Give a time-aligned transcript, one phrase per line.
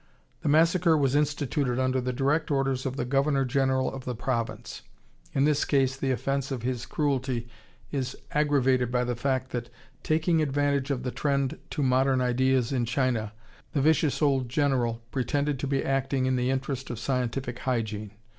[0.41, 4.81] The massacre was instituted under the direct orders of the governor general of the province....
[5.33, 7.47] In this case the offense of his cruelty
[7.91, 9.69] is aggravated by the fact that,
[10.01, 13.31] taking advantage of the trend to modern ideas in China,
[13.73, 18.09] the vicious old general pretended to be acting in the interest of scientific hygiene.